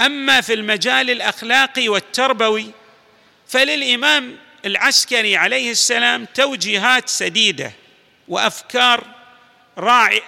[0.00, 2.70] أما في المجال الأخلاقي والتربوي
[3.48, 7.72] فللإمام العسكري عليه السلام توجيهات سديدة
[8.28, 9.04] وأفكار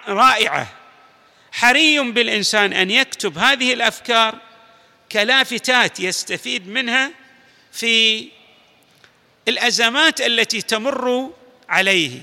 [0.08, 0.74] رائعة.
[1.52, 4.38] حري بالإنسان أن يكتب هذه الأفكار
[5.12, 7.10] كلافتات يستفيد منها
[7.72, 8.28] في
[9.48, 11.34] الأزمات التي تمر
[11.68, 12.20] عليه.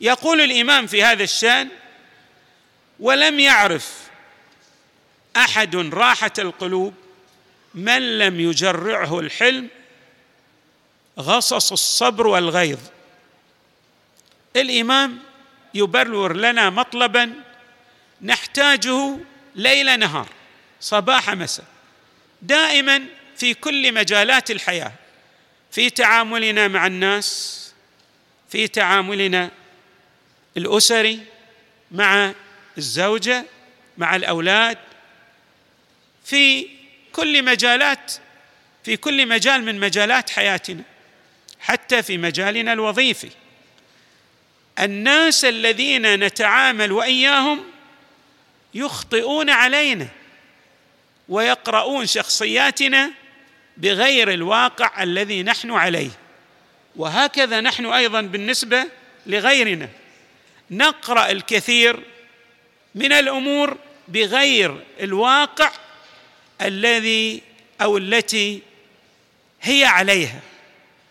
[0.00, 1.68] يقول الإمام في هذا الشأن
[3.00, 4.05] ولم يعرف
[5.36, 6.94] أحد راحة القلوب
[7.74, 9.68] من لم يجرعه الحلم
[11.18, 12.78] غصص الصبر والغيظ.
[14.56, 15.18] الإمام
[15.74, 17.32] يبرر لنا مطلبا
[18.22, 19.16] نحتاجه
[19.54, 20.28] ليل نهار
[20.80, 21.66] صباح مساء
[22.42, 23.02] دائما
[23.36, 24.92] في كل مجالات الحياة
[25.70, 27.62] في تعاملنا مع الناس
[28.48, 29.50] في تعاملنا
[30.56, 31.20] الأسري
[31.90, 32.32] مع
[32.78, 33.44] الزوجة
[33.98, 34.78] مع الأولاد
[36.26, 36.68] في
[37.12, 38.12] كل مجالات
[38.84, 40.82] في كل مجال من مجالات حياتنا
[41.60, 43.30] حتى في مجالنا الوظيفي.
[44.78, 47.64] الناس الذين نتعامل وإياهم
[48.74, 50.08] يخطئون علينا
[51.28, 53.10] ويقرؤون شخصياتنا
[53.76, 56.10] بغير الواقع الذي نحن عليه.
[56.96, 58.86] وهكذا نحن أيضا بالنسبة
[59.26, 59.88] لغيرنا.
[60.70, 62.00] نقرأ الكثير
[62.94, 63.76] من الأمور
[64.08, 65.72] بغير الواقع
[66.60, 67.42] الذي
[67.80, 68.62] أو التي
[69.62, 70.40] هي عليها.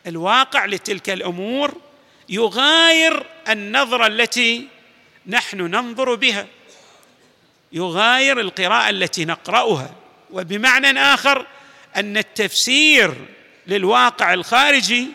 [0.08, 1.82] الواقع لتلك الأمور
[2.30, 4.68] يغاير النظرة التي
[5.28, 6.48] نحن ننظر بها.
[7.72, 9.96] يغاير القراءة التي نقرأها.
[10.32, 11.48] وبمعنى آخر
[11.96, 13.14] أن التفسير
[13.68, 15.08] للواقع الخارجي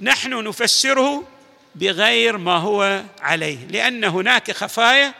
[0.00, 1.28] نحن نفسره
[1.74, 3.66] بغير ما هو عليه.
[3.66, 5.14] لأن هناك خفايا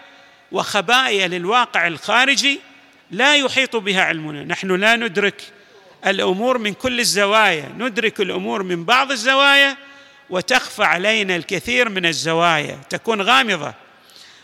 [0.52, 2.60] وخبايا للواقع الخارجي
[3.10, 4.44] لا يحيط بها علمنا.
[4.44, 5.42] نحن لا ندرك
[6.06, 7.68] الأمور من كل الزوايا.
[7.78, 9.76] ندرك الأمور من بعض الزوايا
[10.30, 12.80] وتخفى علينا الكثير من الزوايا.
[12.90, 13.74] تكون غامضة.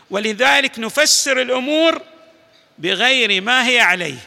[0.09, 2.01] ولذلك نفسر الأمور
[2.77, 4.17] بغير ما هي عليه.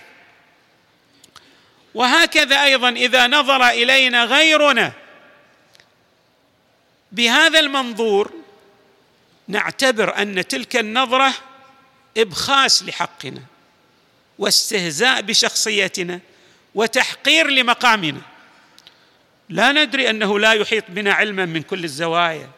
[1.95, 4.93] وهكذا أيضا إذا نظر إلينا غيرنا
[7.13, 8.33] بهذا المنظور
[9.49, 11.35] نعتبر أن تلك النظرة
[12.17, 13.43] إبخاس لحقنا.
[14.41, 16.21] واستهزاء بشخصيتنا
[16.75, 18.21] وتحقير لمقامنا.
[19.49, 22.51] لا ندري أنه لا يحيط بنا علما من كل الزوايا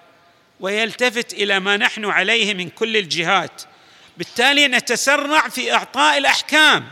[0.60, 3.62] ويلتفت إلى ما نحن عليه من كل الجهات.
[4.16, 6.88] بالتالي نتسرع في إعطاء الأحكام.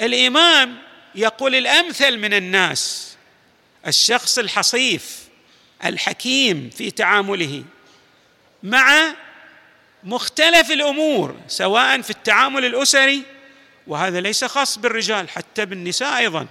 [0.00, 0.78] الإمام
[1.14, 3.14] يقول الأمثل من الناس
[3.86, 5.18] الشخص الحصيف
[5.84, 7.64] الحكيم في تعامله
[8.62, 9.14] مع
[10.04, 13.35] مختلف الأمور سواء في التعامل الأسري
[13.86, 16.46] وهذا ليس خاص بالرجال حتى بالنساء أيضا.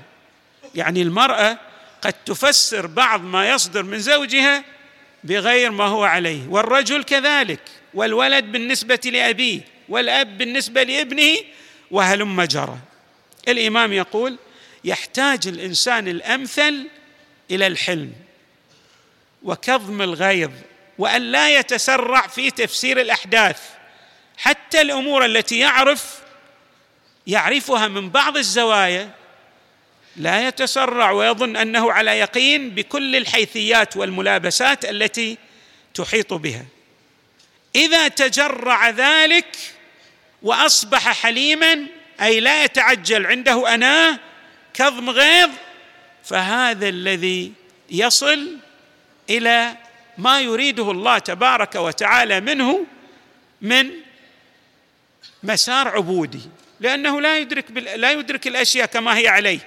[0.75, 1.57] يعني المرأة
[2.01, 4.63] قد تفسر بعض ما يصدر من زوجها
[5.23, 6.47] بغير ما هو عليه.
[6.47, 7.61] والرجل كذلك
[7.93, 11.37] والولد بالنسبة لأبيه والأب بالنسبة لابنه
[11.91, 12.77] وهلم جرى.
[13.47, 14.37] الإمام يقول
[14.83, 16.87] يحتاج الإنسان الأمثل
[17.51, 18.13] إلى الحلم
[19.43, 20.51] وكظم الغيظ
[20.97, 23.61] وأن لا يتسرع في تفسير الأحداث.
[24.37, 26.14] حتى الأمور التي يعرف
[27.27, 29.09] يعرفها من بعض الزوايا
[30.15, 35.37] لا يتسرع ويظن أنه على يقين بكل الحيثيات والملابسات التي
[35.93, 36.65] تحيط بها.
[37.75, 39.57] إذا تجرع ذلك
[40.41, 41.87] وأصبح حليما
[42.21, 44.19] أي لا يتعجل عنده اناه
[44.73, 45.49] كظم غيظ
[46.23, 47.51] فهذا الذي
[47.89, 48.57] يصل
[49.29, 49.77] إلى
[50.17, 52.85] ما يريده الله تبارك وتعالى منه
[53.61, 53.91] من
[55.43, 56.41] مسار عبودي.
[56.79, 59.59] لأنه لا يدرك لا يدرك الأشياء كما هي عليه.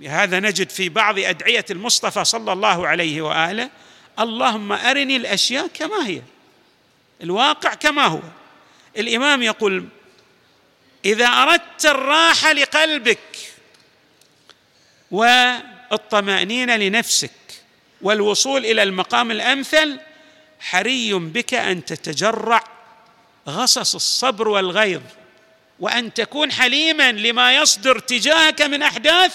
[0.00, 3.70] لهذا نجد في بعض أدعية المصطفى صلى الله عليه وآله
[4.20, 6.22] اللهم أرني الأشياء كما هي
[7.22, 8.20] الواقع كما هو.
[8.96, 9.88] الإمام يقول
[11.04, 13.18] إذا أردت الراحة لقلبك
[15.10, 17.30] والطمأنينة لنفسك
[18.02, 20.00] والوصول إلى المقام الأمثل
[20.60, 22.64] حري بك أن تتجرع
[23.48, 25.02] غصص الصبر والغيظ.
[25.82, 29.34] وأن تكون حليما لما يصدر تجاهك من أحداث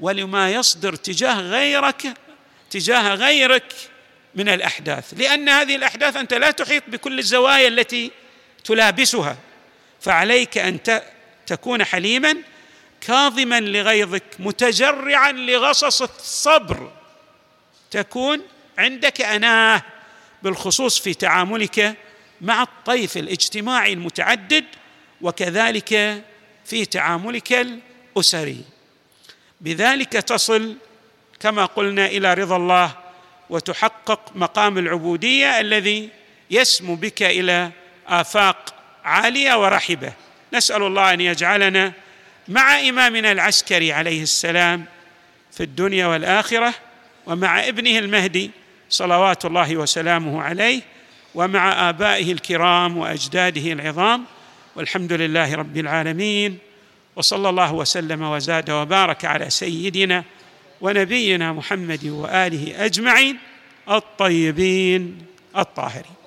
[0.00, 2.14] ولما يصدر تجاه غيرك
[2.70, 3.72] تجاه غيرك
[4.34, 5.14] من الأحداث.
[5.16, 8.10] لأن هذه الأحداث أنت لا تحيط بكل الزوايا التي
[8.64, 9.36] تلابسها.
[10.00, 10.78] فعليك أن
[11.46, 12.36] تكون حليما
[13.00, 16.92] كاظما لغيظك متجرعا لغصص الصبر.
[17.90, 18.42] تكون
[18.78, 19.82] عندك أناه
[20.42, 21.96] بالخصوص في تعاملك
[22.40, 24.64] مع الطيف الاجتماعي المتعدد
[25.24, 26.22] وكذلك
[26.64, 27.66] في تعاملك
[28.16, 28.64] اسري
[29.60, 30.76] بذلك تصل
[31.40, 32.92] كما قلنا إلى رضا الله
[33.50, 36.08] وتحقق مقام العبودية الذي
[36.50, 37.70] يسمو بك إلى
[38.08, 38.74] آفاق
[39.04, 40.12] عالية ورحبة.
[40.52, 41.92] نسأل الله أن يجعلنا
[42.48, 44.84] مع إمامنا العسكري عليه السلام
[45.52, 46.74] في الدنيا والآخرة
[47.26, 48.50] ومع ابنه المهدي
[48.90, 50.80] صلوات الله وسلامه عليه
[51.34, 54.24] ومع آبائه الكرام وأجداده العظام
[54.76, 56.58] والحمد لله رب العالمين
[57.16, 60.24] وصلى الله وسلم وزاد وبارك على سيدنا
[60.80, 63.38] ونبينا محمد وآله أجمعين
[63.90, 65.26] الطيبين
[65.56, 66.14] الطاهرين.